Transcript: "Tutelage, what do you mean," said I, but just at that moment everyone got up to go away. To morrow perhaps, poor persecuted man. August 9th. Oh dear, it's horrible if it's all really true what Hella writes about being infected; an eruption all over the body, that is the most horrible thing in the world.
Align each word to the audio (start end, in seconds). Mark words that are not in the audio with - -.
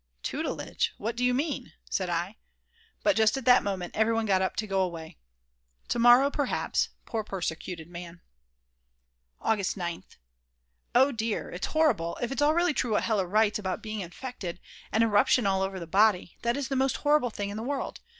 "Tutelage, 0.23 0.95
what 0.97 1.15
do 1.15 1.23
you 1.23 1.31
mean," 1.31 1.73
said 1.87 2.09
I, 2.09 2.37
but 3.03 3.15
just 3.15 3.37
at 3.37 3.45
that 3.45 3.61
moment 3.61 3.95
everyone 3.95 4.25
got 4.25 4.41
up 4.41 4.55
to 4.55 4.65
go 4.65 4.81
away. 4.81 5.19
To 5.89 5.99
morrow 5.99 6.31
perhaps, 6.31 6.89
poor 7.05 7.23
persecuted 7.23 7.87
man. 7.87 8.19
August 9.39 9.77
9th. 9.77 10.15
Oh 10.95 11.11
dear, 11.11 11.51
it's 11.51 11.67
horrible 11.67 12.17
if 12.19 12.31
it's 12.31 12.41
all 12.41 12.55
really 12.55 12.73
true 12.73 12.93
what 12.93 13.03
Hella 13.03 13.27
writes 13.27 13.59
about 13.59 13.83
being 13.83 13.99
infected; 13.99 14.59
an 14.91 15.03
eruption 15.03 15.45
all 15.45 15.61
over 15.61 15.79
the 15.79 15.85
body, 15.85 16.35
that 16.41 16.57
is 16.57 16.69
the 16.69 16.75
most 16.75 16.97
horrible 17.05 17.29
thing 17.29 17.51
in 17.51 17.57
the 17.57 17.61
world. 17.61 17.99